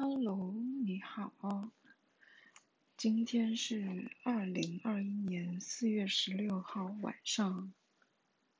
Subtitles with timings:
[0.00, 0.54] Hello，
[0.84, 1.72] 你好，
[2.96, 7.72] 今天是二零二一年四月十六号晚上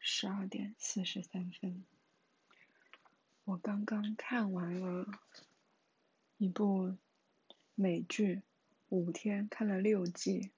[0.01, 1.85] 十二点四十三分。
[3.45, 5.07] 我刚刚看完了
[6.39, 6.97] 一部
[7.77, 8.43] 美剧，
[8.89, 10.41] 五天看了六季，《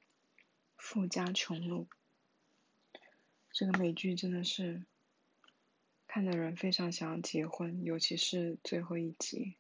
[0.79, 1.89] 富家穷路》。
[3.53, 4.87] 这个美剧真的是
[6.07, 9.57] 看的人非常想要结婚，尤其是最后一集。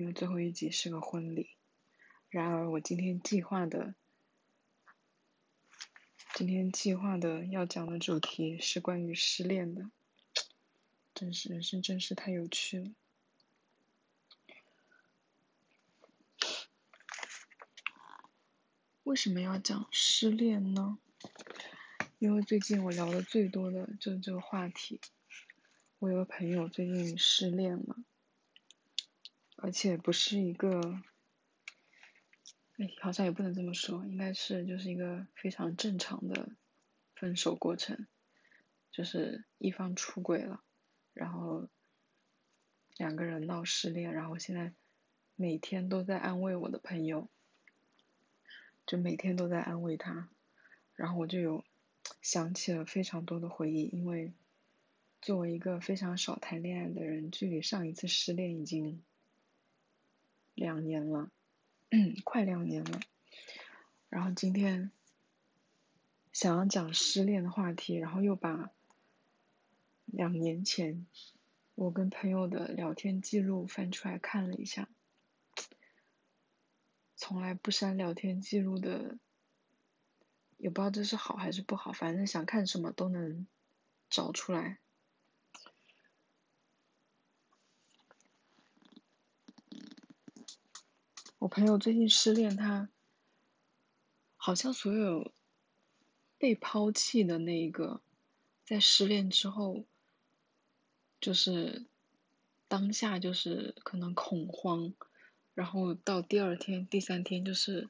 [0.00, 1.50] 因为最后一集是个婚礼，
[2.30, 3.94] 然而我今天计划的，
[6.32, 9.90] 今天计划的要讲的主题是关于失恋的，
[11.12, 12.90] 真是人生真是太有趣了。
[19.02, 20.98] 为什么要讲失恋呢？
[22.18, 24.98] 因为最近我聊的最多的就是这个话题。
[25.98, 27.96] 我有个朋友最近失恋了。
[29.62, 30.80] 而且不是一个，
[32.78, 36.48] 哎，好像也不能这么说，应该是就是一个非常正常的
[37.14, 38.06] 分手过程，
[38.90, 40.62] 就是一方出轨了，
[41.12, 41.68] 然后
[42.96, 44.72] 两个人闹失恋，然后现在
[45.36, 47.28] 每天都在安慰我的朋友，
[48.86, 50.30] 就每天都在安慰他，
[50.94, 51.62] 然后我就有
[52.22, 54.32] 想起了非常多的回忆，因为
[55.20, 59.02] 作为一个非常少谈恋爱的人，距离上一次失恋已经。
[60.54, 61.30] 两年了，
[62.24, 63.00] 快两年了。
[64.08, 64.90] 然后今天
[66.32, 68.70] 想要讲失恋的话题，然后又把
[70.06, 71.06] 两年前
[71.74, 74.88] 我跟朋友的聊天记录翻出来看了一下。
[77.16, 79.18] 从来不删聊天记录的，
[80.56, 83.46] 也不知道这是好还是不好，反正想看什么都能
[84.08, 84.78] 找出来。
[91.40, 92.90] 我朋友最近失恋，他
[94.36, 95.32] 好像所有
[96.36, 98.02] 被抛弃的那一个，
[98.62, 99.86] 在失恋之后，
[101.18, 101.86] 就是
[102.68, 104.92] 当下就是可能恐慌，
[105.54, 107.88] 然后到第二天、第三天就是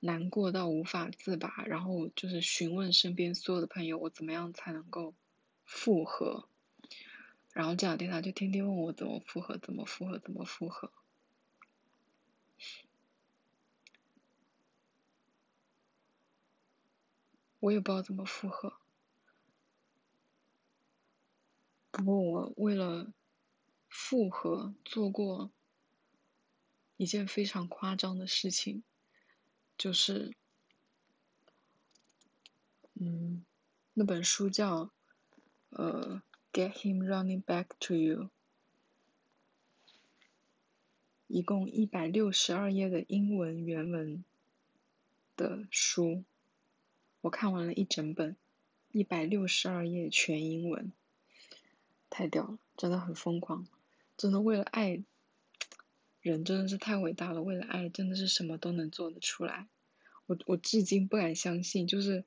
[0.00, 5.14] 难过到无法自拔，然后就是询问身边所有的朋友，我怎么样才能够
[5.64, 6.50] 复合？
[7.54, 10.92] 然后这两天他就天天问我怎么复合，怎么复合，怎么复合。
[17.60, 18.78] 我也不知道怎么复合，
[21.90, 23.12] 不过我为了
[23.88, 25.50] 复合做过
[26.96, 28.84] 一件非常夸张的事情，
[29.76, 30.36] 就是，
[32.94, 33.44] 嗯，
[33.94, 34.92] 那本书叫
[35.70, 38.22] 呃《Get Him Running Back to You》，
[41.26, 44.24] 一共一百六十二页的英文原文
[45.34, 46.24] 的书。
[47.20, 48.36] 我看完了一整本，
[48.92, 50.92] 一百六十二页全英文，
[52.08, 53.66] 太屌了，真的很疯狂，
[54.16, 55.02] 真的为了爱，
[56.20, 59.66] 人真的是太伟大了，为了爱真的是什么都能做得出来，
[60.26, 62.24] 我我至今不敢相信，就是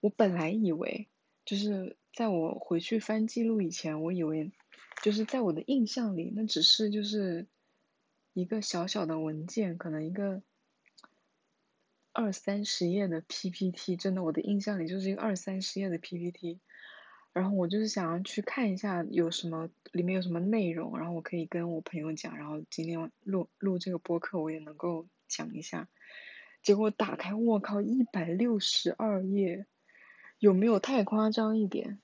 [0.00, 1.08] 我本来以为，
[1.44, 4.52] 就是在我回去翻记录以前，我以为，
[5.02, 7.46] 就是在我的印象里，那只是就是
[8.32, 10.42] 一个小小的文件，可能一个。
[12.20, 16.60] 二三十页的 PPT，真的，我的印象里就是一个二三十页的 PPT。
[17.32, 25.88] 然后我就是想要去看一下有什么里面有什么内容，然后我可以跟我朋友讲，然后今天录录这个播客我也能够讲一下。
[26.62, 29.64] 结果打开，我靠，一百六十二页，
[30.38, 32.00] 有没有太夸张一点？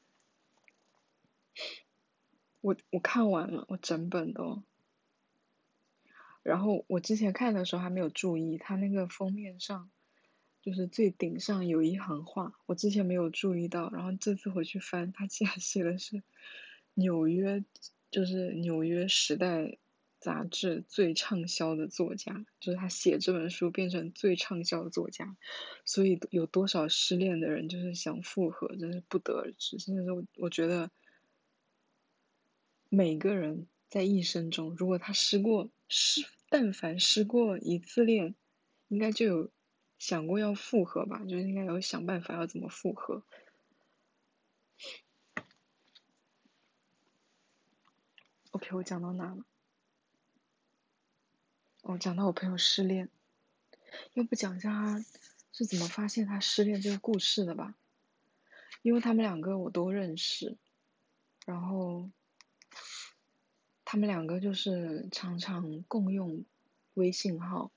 [2.62, 4.62] 我我看完了，我整本都。
[6.42, 9.90] 然后我之前看的时候还没有注意，它那个封面上。
[10.66, 16.24] 就是最顶上有一行话，我之前没有注意到，然后这次回去翻，他竟然写的是
[16.94, 17.64] 纽约，
[18.10, 19.78] 就是纽约时代
[20.18, 25.36] 杂志最畅销的作家，就是他写这本书变成最畅销的作家，
[25.84, 29.76] 所以有多少失恋的人就是想复合，真是不得而知。
[29.76, 30.90] 真的是我，我觉得
[32.88, 38.34] 每个人在一生中，如果他失过失，但凡失过一次恋，
[38.88, 39.50] 应该就有。
[39.98, 43.22] 想过要复合吧，就是应该有想办法要怎么复合。
[48.50, 49.44] OK，我讲到哪了？
[51.82, 53.08] 我讲到我朋友失恋，
[54.14, 55.04] 要不讲一下他
[55.52, 57.74] 是怎么发现他失恋这个故事的吧？
[58.82, 60.56] 因为他们两个我都认识，
[61.44, 62.10] 然后
[63.84, 66.44] 他们两个就是常常共用
[66.94, 67.70] 微信号，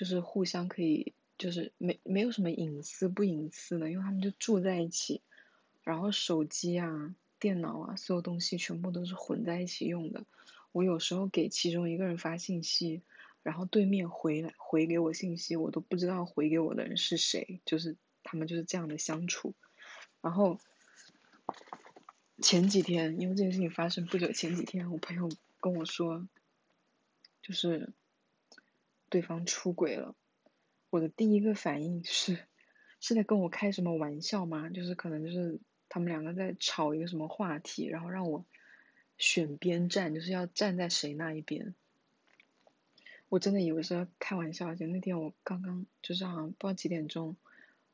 [0.00, 5.20] 就是互相可以，就是没没有什么隐私不隐私的，因为他们就住在一起，
[5.84, 10.24] 然后手机啊、电脑啊，所有东西全部都是混在一起用的。
[10.72, 13.02] 我有时候给其中一个人发信息，
[13.42, 19.52] 然后对面回来回给我信息，我都不知道回给我的人是谁，就是他们就是这样的相处。
[20.22, 20.58] 然后
[22.40, 25.28] 前几天，因为这件事情发生不久，前几天我朋友
[25.60, 26.26] 跟我说，
[27.42, 27.92] 就是
[29.10, 30.14] 对方出轨了。
[30.88, 32.38] 我的第一个反应是，
[33.00, 34.70] 是在跟我开什么玩笑吗？
[34.70, 35.60] 就是可能就是
[35.90, 38.46] 他们两个在吵一个什么话题，然后让我。
[39.22, 41.74] 选边站就是要站在谁那一边，
[43.28, 44.74] 我真的以为是开玩笑。
[44.74, 47.36] 就那天我刚刚就是好像不知道几点钟，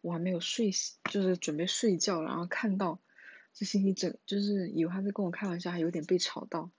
[0.02, 3.00] 我还没有睡醒，就是准备睡觉，然后看到
[3.52, 6.70] 这信息，整就是以为他在跟我开玩笑，还有点被吵到。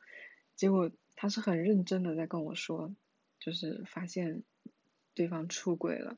[0.56, 2.96] 结果他是很认真的在跟我说，
[3.40, 4.44] 就是发现
[5.14, 6.18] 对方出轨了，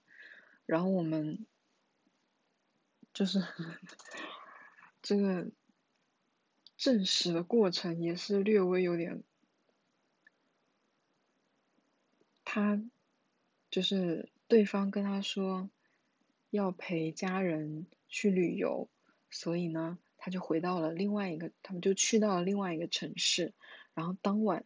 [0.65, 1.45] 然后我们
[3.13, 3.39] 就是
[5.01, 5.49] 这个。
[6.77, 9.21] 证实的过程也是略微有点，
[12.45, 12.81] 他
[13.69, 15.69] 就是对方跟他说
[16.51, 18.89] 要陪家人去旅游，
[19.29, 23.53] 所以呢，他就回到了另外一个，他们就去到了另外一个城市。
[23.93, 24.63] 然后当晚，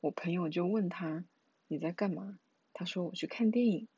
[0.00, 1.24] 我朋友就问他
[1.74, 2.38] 你在干嘛？
[2.72, 3.88] 他说我去看电影。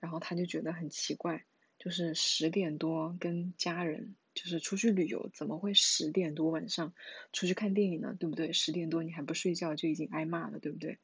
[0.00, 1.46] 然后他就觉得很奇怪，
[1.78, 4.14] 就是十点多跟家人。
[4.34, 6.92] 就是出去旅游，怎么会十点多晚上
[7.32, 8.16] 出去看电影呢？
[8.18, 8.52] 对不对？
[8.52, 10.98] 十点多你还不睡觉，就已经挨骂了，对不对？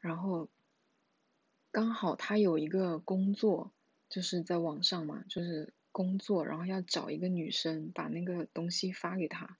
[0.00, 0.48] 然后
[1.70, 3.72] 刚好他有一个工作，
[4.08, 9.58] 就是在网上嘛，就是工作，然后要找一个女生把那个东西发给他，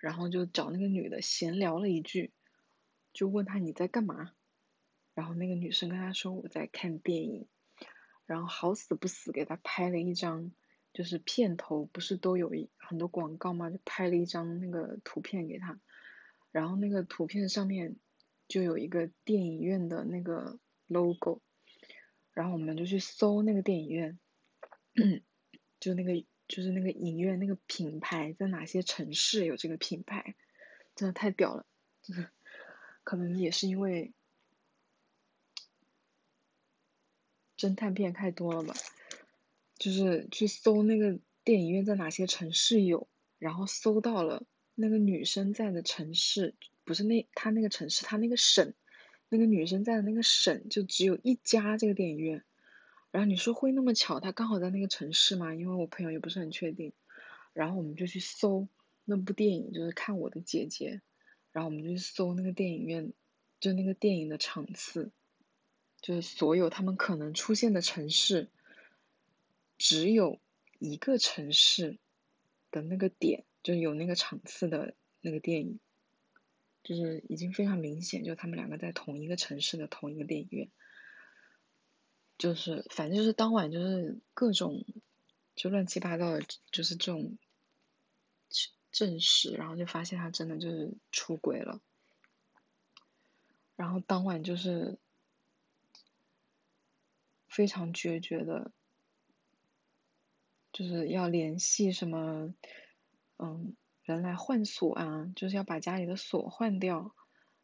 [0.00, 2.32] 然后就找那个女的闲聊了一句，
[3.12, 4.32] 就问他你在干嘛？
[5.14, 7.46] 然后那个女生跟他说我在看电影，
[8.26, 10.52] 然后好死不死给他拍了一张。
[10.94, 13.70] 就是片头不是都有一很多广告吗？
[13.70, 15.80] 就拍了一张那个图片给他，
[16.50, 17.96] 然后那个图片上面
[18.46, 21.40] 就有一个电影院的那个 logo，
[22.34, 24.18] 然后我们就去搜那个电影院，
[25.80, 30.34] 就那个就是那个影院那个品牌在哪些城市有这个品牌，
[30.94, 31.64] 真的太屌了，
[32.02, 32.28] 就是
[33.02, 34.12] 可能也是因为
[37.68, 38.74] 侦探片太多了吧。
[39.78, 43.06] 就是去搜那个电影院在哪些城市有，
[43.38, 44.42] 然后搜到了
[44.74, 46.54] 那个女生在的城市，
[46.84, 48.74] 不是那她那个城市，她那个省，
[49.28, 52.42] 那个女生在的那个省就只有一家这个电影院。
[53.12, 55.54] 然后你说会那么巧，她刚好在那个城市吗？
[55.54, 56.92] 因为我朋友也不是很确定。
[57.52, 58.66] 然后我们就去搜
[59.04, 61.00] 那部电影，就是看我的姐姐。
[61.52, 63.12] 然后我们就去搜那个电影院，
[63.60, 65.10] 就那个电影的场次，
[66.02, 68.50] 就是所有他们可能出现的城市。
[69.78, 70.38] 只有
[70.78, 71.98] 一个城市
[72.70, 75.80] 的那个点，就有那个场次的那个电影，
[76.84, 80.70] 就是已经非常明显，就他们两个在同一个城市的同一个电影院，
[82.38, 84.84] 就是反正就是当晚就是各种
[85.56, 87.36] 就乱七八糟的，就是这种
[88.92, 91.80] 证实，然后就发现他真的就是出轨了，
[93.74, 94.96] 然后当晚就是
[97.52, 98.72] 非常决绝的。
[100.72, 102.54] 就是要联系什么，
[103.36, 107.14] 嗯，人来换锁啊，就是要把家里的锁换掉，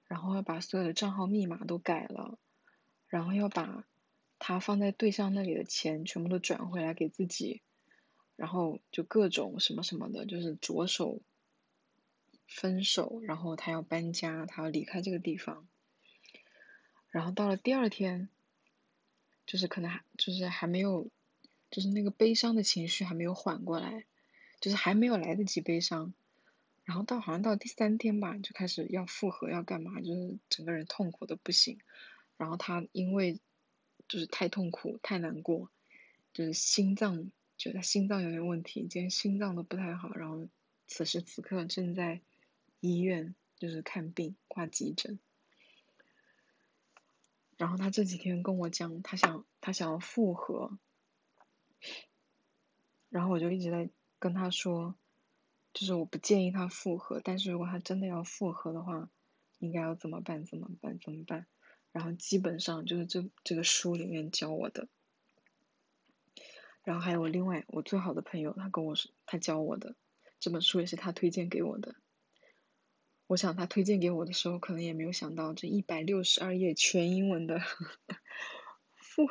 [0.05, 2.39] 然后要把所有的账号密码都改了，
[3.07, 3.87] 然后要把
[4.39, 7.63] 他放在对象那里的钱全部都转回来给自己，
[8.37, 11.23] 然后就各种什么什么的，就是着手
[12.47, 15.67] 分手，然后他要搬家，他要离开这个地方，
[17.09, 18.29] 然后到了第二天，
[19.49, 21.11] 就是可能还就是还没有。
[21.71, 24.07] 就是那个悲伤的情绪还没有缓过来，
[24.59, 26.15] 就是还没有来得及悲伤，
[26.87, 31.79] 然后到好像到第三天吧，就开始要复合要干嘛，就是整个人痛苦的不行，
[32.39, 33.39] 然后他因为
[34.09, 35.69] 就是太痛苦太难过，
[36.33, 40.49] 就是心脏觉得心脏有点问题，今天心脏都不太好，然后
[40.87, 42.23] 此时此刻正在
[42.81, 45.19] 医院就是看病挂急诊，
[47.59, 50.79] 然后他这几天跟我讲，他想他想要复合。
[53.11, 54.95] 然后我就一直在跟他说，
[55.75, 59.11] 就是我不建议他复合，但是如果他真的要复合的话，
[59.59, 60.45] 应该要怎么办？
[60.45, 60.99] 怎么办？
[60.99, 61.47] 怎么办？
[61.91, 64.89] 然后基本上就是这这个书里面教我的。
[66.85, 69.97] 然后还有另外我最好的朋友，他跟我说他教我的，
[70.39, 71.97] 这本书也是他推荐给我的。
[73.29, 77.61] 我想他推荐给我的时候，可能也没有想到这一百六十二页全英文的
[78.97, 79.29] 复，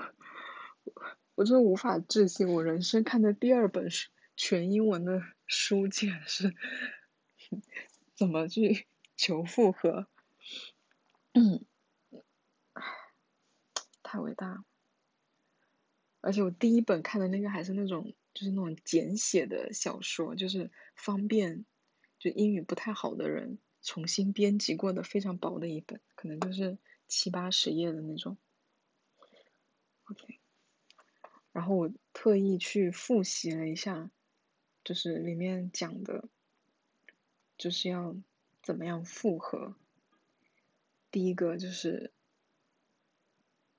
[1.33, 6.55] 我真的无法置信，我人生看的第二本书全英文的书，竟然是
[8.13, 8.85] 怎么去
[9.15, 10.07] 求复合。
[11.33, 11.65] 嗯，
[14.03, 14.63] 太伟大了！
[16.21, 21.65] 而且我第一本看的那个还是那种，就是那种简写的小说，就是方便
[22.19, 23.57] 就英语不太好的人。
[23.87, 26.77] 重新编辑过的非常薄的一本，可能就是
[27.07, 28.37] 七八十页的那种。
[30.03, 30.41] OK，
[31.53, 34.11] 然后我特意去复习了一下，
[34.83, 36.27] 就是里面讲的，
[37.57, 38.13] 就是要
[38.61, 39.73] 怎么样复合。
[41.09, 42.11] 第一个就是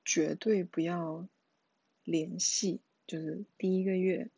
[0.07, 1.29] 绝对不要
[2.03, 4.31] 联系，就是第一个月，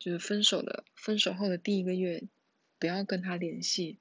[0.00, 2.24] 就是分手的分手后的第一个月，
[2.80, 4.00] 不要跟他联系。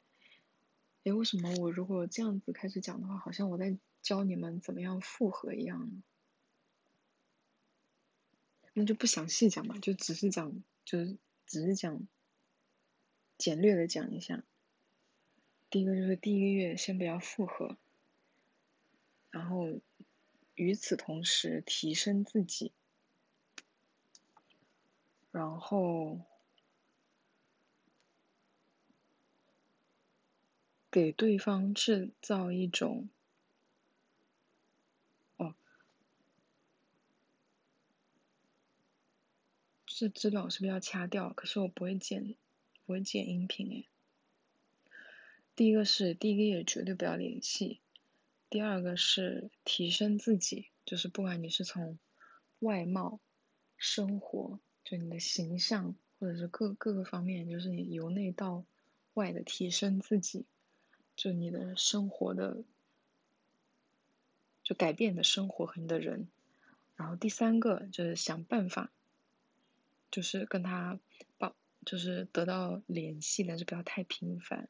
[1.03, 6.03] 哎，为什么我如果这样子开始讲的话，好像我在教你们怎么样复合一样呢？
[8.74, 11.17] 那就不详细讲嘛，就只是讲，就是
[11.48, 12.08] 只是讲
[13.38, 14.43] 简略的讲一下。
[15.72, 17.77] 第一个就是第一个月先不要复合，
[19.31, 19.81] 然后
[20.53, 22.72] 与此同时提升自己，
[25.31, 26.22] 然后。
[30.91, 33.07] 给对方制造一种，
[35.38, 35.55] 哦，
[39.86, 41.31] 这知道是不是要掐掉？
[41.31, 42.36] 可是我不会剪，
[42.86, 43.88] 不会剪音频诶。
[45.55, 47.79] 第一个是第一个月绝对不要联系，
[48.50, 51.98] 第二个是提升自己，就是不管你是从
[52.60, 53.21] 外貌、
[53.77, 58.65] 生活，就你的形象，或者是各各个方面，就是你由内到
[59.13, 60.45] 外的提升自己。
[61.21, 62.63] 就你的生活的，
[64.63, 66.27] 就改变你的生活和你的人，
[66.95, 68.91] 然后第三个就是想办法，
[70.09, 70.99] 就是跟他
[71.37, 74.67] 保，就是得到联系，但是不要太频繁，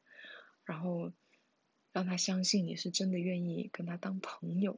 [0.66, 1.14] 然后
[1.94, 4.78] 让他相信你是真的愿意跟他当朋友，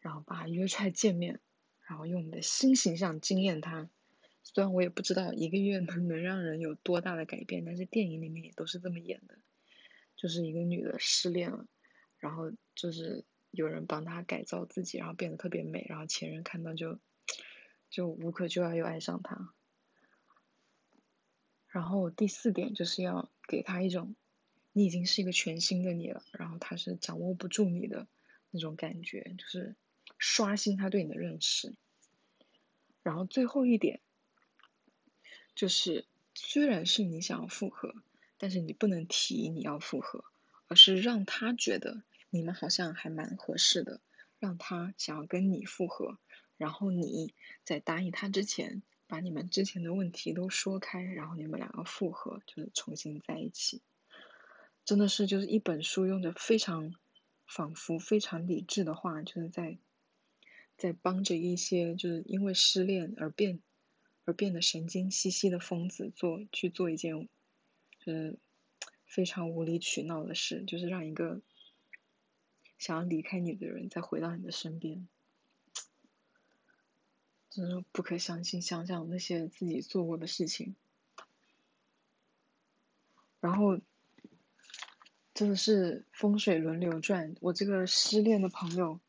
[0.00, 1.38] 然后把他约出来见面，
[1.82, 3.90] 然后用你的新形象惊艳他。
[4.42, 9.36] 虽然我也不知道一个月能能让人有多大的改变，但是电影里面也都是这么演的。
[10.26, 11.68] 就是一个女的失恋了，
[12.18, 16.98] 然后就是有人帮她改造自己，然后变得特别美，然后前任看到就
[17.90, 19.54] 就无可救药又爱上她。
[21.68, 24.16] 然后第四点就是要给她一种
[24.72, 28.08] 你已经是一个全新的你了，然后他是掌握不住你的
[28.50, 29.76] 那种感觉，就是
[30.18, 31.72] 刷新他对你的认识。
[33.04, 34.00] 然后最后一点
[35.54, 36.04] 就是
[36.34, 37.94] 虽然是你想要复合。
[38.38, 40.24] 但是你不能提你要复合，
[40.68, 44.00] 而是让他觉得你们好像还蛮合适的，
[44.38, 46.18] 让他想要跟你复合，
[46.56, 53.80] 然后你在答应他之前，把你们之前的问题都说开，然后你们两个复合，就是重新在一起。
[54.84, 56.94] 真的是就是一本书用着非常
[57.46, 59.78] 仿佛非常理智的话，就是在
[60.76, 63.60] 在帮着一些就是因为失恋而变
[64.24, 67.28] 而变得神经兮兮的疯子做去做一件。
[68.06, 68.38] 是
[69.04, 71.40] 非常无理取闹的事，就是让一个
[72.78, 75.08] 想要离开你的人再回到你的身边，
[77.50, 78.62] 真是不可相信。
[78.62, 80.76] 想想那些自己做过的事情，
[83.40, 83.80] 然后
[85.34, 87.34] 真的是风水轮流转。
[87.40, 89.00] 我这个失恋的朋友，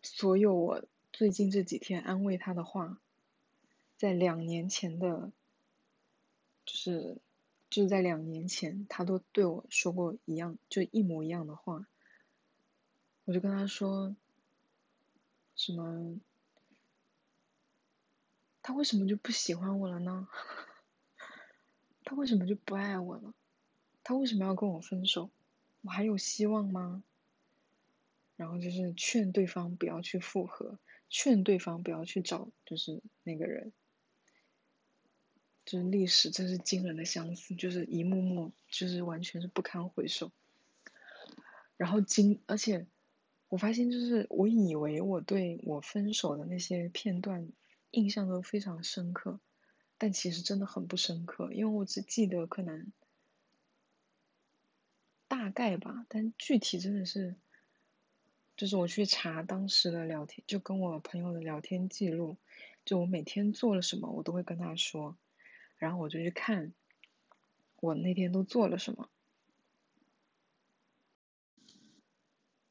[0.00, 3.00] 所有我最近这几天安慰他的话，
[3.96, 5.32] 在两年前的。
[6.66, 7.16] 就是，
[7.70, 11.86] 就是在两年前，他都对我说过一样，就一模一样的话。
[13.24, 14.14] 我就跟他说，
[15.54, 16.20] 什么？
[18.62, 20.28] 他为什么就不喜欢我了呢？
[22.04, 23.32] 他为什么就不爱我了？
[24.02, 25.30] 他为什么要跟我分手？
[25.82, 27.04] 我还有希望吗？
[28.36, 33.72] 然后就是劝对方不要去复合，劝对方不要去找，就是那个人。
[35.66, 40.30] 就是历史真是惊人的相似，就是一幕幕，就是完全是不堪回首。
[41.76, 42.86] 然后今，而且
[43.48, 47.50] 我发现，就是我以为我对我分手的那些片段
[47.90, 49.40] 印象都非常深刻，
[49.98, 52.92] 但其实真的很不深刻，因为我只记得可能
[55.26, 57.34] 大概吧，但具体真的是，
[58.56, 62.36] 就是我去查当时的聊天，就跟我朋友的聊天记录，
[62.84, 65.16] 就我每天做了什么，我都会跟他说。
[65.78, 66.72] 然后我就去看
[67.80, 69.08] 我那天都做了什么。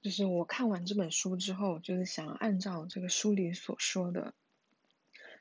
[0.01, 4.33] 就是我看完这本书之后，就是想按照这个书里所说的，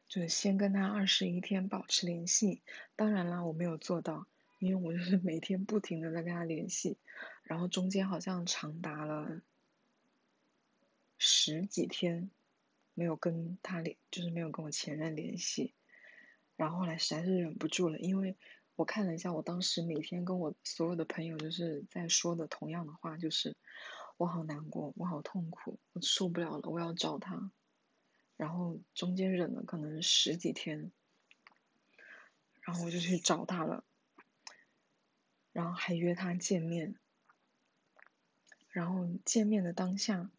[0.09, 2.63] 就是先跟他二十一天保持联系。
[2.97, 4.27] 当然了，我没有做到，
[4.59, 6.97] 因为我就是每天不停的在跟他联系，
[7.43, 9.43] 然后中间好像长达了
[11.19, 12.31] 十几天。
[12.97, 15.75] 没有跟他联，就是没有跟我前任联系。
[16.57, 18.37] 然后后来实在是忍不住了，因为
[18.77, 23.57] 我看了一下，我当时每天跟我所有的朋友就是在说的同样的话，就是
[24.17, 27.51] 我好难过，我好痛苦，我受不了了，我要找他。
[28.37, 30.91] 然后中间忍了可能十几天，
[32.63, 33.85] 然后我就去找他了，
[35.53, 36.97] 然后还约他见面。
[38.71, 40.33] 然后见面的当下，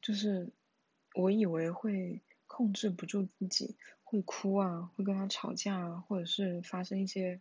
[0.00, 0.50] 就是
[1.14, 3.76] 我以为会控制不住自己。
[4.14, 7.40] 会哭啊，会跟他吵架啊，或者是发生一些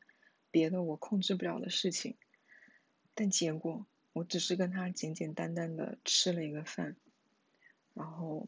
[0.49, 2.15] 别的我控制不了的事情。
[3.13, 6.95] 但结果，我只是跟他简简单单的吃了一个饭，
[7.93, 8.47] 然后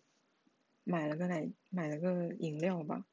[0.84, 3.06] 买了个奶，买了个饮料吧，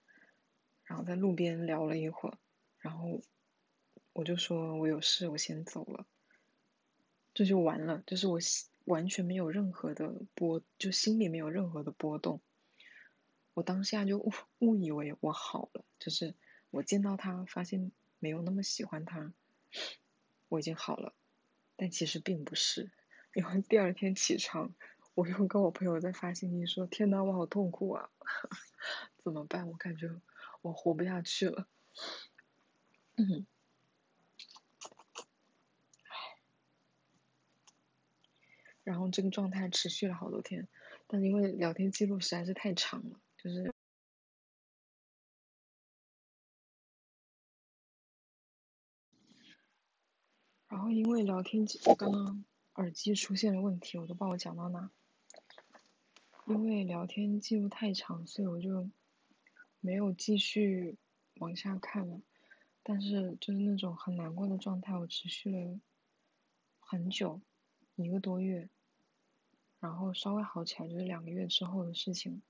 [0.84, 2.38] 然后在路边聊了一会儿，
[2.78, 3.20] 然后
[4.14, 6.06] 我就说我有事，我先走了，
[7.34, 8.02] 这就完了。
[8.06, 8.38] 就是我
[8.86, 12.40] 完全没有任何的波，就心里没有任何的波动。
[13.54, 16.34] 我当下就误误以为我好了，就是
[16.70, 19.32] 我见到他发现没有那么喜欢他，
[20.48, 21.14] 我已经好了，
[21.76, 22.90] 但其实并不是，
[23.34, 24.74] 因为第二天起床，
[25.14, 28.08] 我又跟我朋友在发信息说：“天呐，我好痛苦啊，
[29.22, 29.68] 怎么办？
[29.68, 30.08] 我感觉
[30.62, 31.68] 我活不下去了。”
[33.16, 33.46] 嗯，
[38.84, 40.66] 然后这个状态持续了好多天，
[41.06, 43.72] 但因为聊天记录实在是太长了，就是。
[50.68, 52.44] 然后因为聊天记，刚刚
[52.74, 54.90] 耳机出现了问题，我都不知道我讲到哪。
[56.46, 58.88] 因为聊天记录太长，所以我就
[59.80, 60.96] 没有继续
[61.36, 62.22] 往下看了。
[62.82, 65.78] 但是就是那种很难过的状态，我持续了
[66.80, 67.40] 很久，
[67.96, 68.68] 一个多月。
[69.78, 72.42] 然后稍微好起来，就是两个月之后的事情。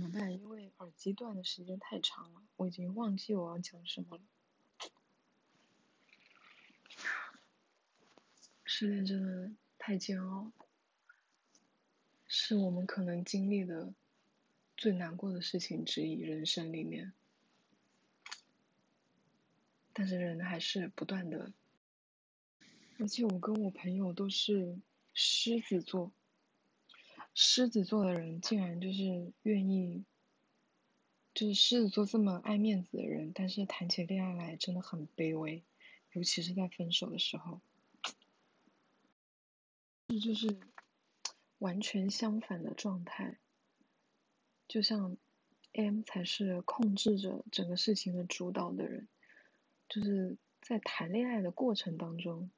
[0.00, 0.32] 怎么办？
[0.32, 4.22] 因为耳机断的时间太长了，我已经忘记我要讲什么了。
[8.64, 10.52] 失恋真的太煎熬，
[12.26, 13.92] 是我们可能经历的
[14.74, 17.12] 最难过的事情之一，人生里面。
[19.92, 21.52] 但是人还是不断的，
[22.98, 24.78] 而且我跟我朋友都是
[25.12, 26.10] 狮子座，
[27.34, 30.04] 狮子座的人竟然就是愿意，
[31.32, 35.62] 就是狮子座这么爱面子的人，但是谈起恋爱来真的很卑微，
[36.12, 37.60] 尤其是在分手的时候。
[40.08, 40.58] 这就是
[41.58, 43.38] 完全相反的状态，
[44.66, 45.16] 就像
[45.72, 49.06] M 才是控制着整个事情的主导的人，
[49.88, 52.50] 就是在谈恋爱的过程当中，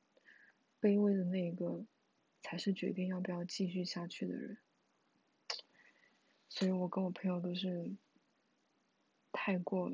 [0.80, 1.84] 卑微的那个
[2.42, 4.58] 才是决定要不要继续下去的人。
[6.48, 7.96] 所以我跟我朋友都是
[9.32, 9.90] 太过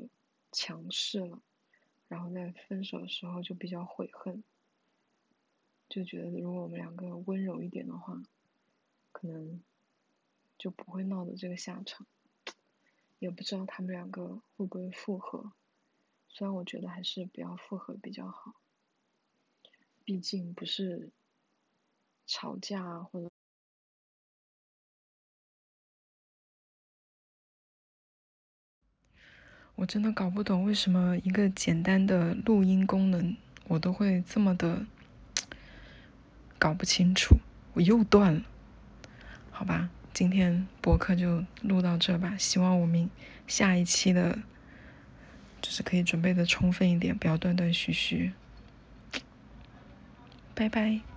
[0.51, 1.41] 强势了，
[2.07, 4.43] 然后在分手的时候就比较悔恨。
[5.87, 8.21] 就觉得如果我们两个温柔一点的话，
[9.11, 9.63] 可能
[10.57, 12.05] 就不会闹的这个下场。
[13.19, 15.51] 也不知道他们两个会不会复合，
[16.29, 18.55] 虽然我觉得还是不要复合比较好，
[20.05, 21.11] 毕竟不是
[22.29, 23.29] 吵架啊或者。
[29.75, 33.35] 我真的搞不懂为什么一个简单的录音功能，
[33.67, 34.85] 我都会这么的。
[36.59, 37.37] 搞不清楚，
[37.73, 38.43] 我又断了，
[39.49, 42.35] 好吧，今天博客就录到这吧。
[42.37, 43.09] 希望我们
[43.47, 44.37] 下一期的，
[45.61, 48.33] 就是可以准备的充分一点，不要断断续续。
[50.53, 51.08] 拜拜。